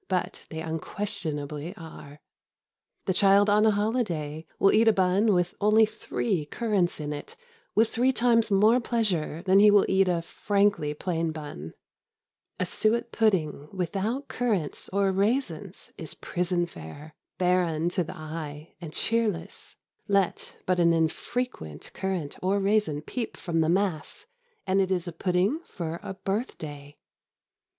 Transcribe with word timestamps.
But 0.07 0.47
they 0.49 0.61
unquestionably 0.61 1.75
are 1.77 2.21
The 3.05 3.13
child 3.13 3.51
on 3.51 3.67
a 3.67 3.69
holiday 3.69 4.47
will 4.57 4.71
eat 4.73 4.87
a 4.87 4.91
bun 4.93 5.31
with 5.31 5.53
only 5.61 5.85
three 5.85 6.45
currants 6.45 6.99
in 6.99 7.13
it 7.13 7.35
with 7.75 7.89
three 7.91 8.11
times 8.11 8.49
more 8.49 8.79
pleasure 8.79 9.43
than 9.43 9.59
he 9.59 9.69
will 9.69 9.85
eat 9.87 10.07
a 10.07 10.23
frankly 10.23 10.95
plain 10.95 11.31
bun 11.31 11.75
A 12.59 12.65
suet 12.65 13.11
pudding 13.11 13.69
without 13.71 14.27
currants 14.27 14.89
or 14.89 15.11
raisins 15.11 15.93
is 15.99 16.15
prison 16.15 16.65
fare, 16.65 17.13
barren 17.37 17.87
to 17.89 18.03
the 18.03 18.17
eye 18.17 18.73
and 18.81 18.93
cheerless: 18.93 19.77
let 20.07 20.55
but 20.65 20.79
an 20.79 20.95
infrequent 20.95 21.91
currant 21.93 22.37
or 22.41 22.59
raisin 22.59 23.03
peep 23.03 23.37
from 23.37 23.61
the 23.61 23.69
mass 23.69 24.25
and 24.65 24.81
it 24.81 24.89
is 24.91 25.07
a 25.07 25.11
pudding 25.13 25.59
for 25.63 25.99
a 26.01 26.15
birthday. 26.15 26.97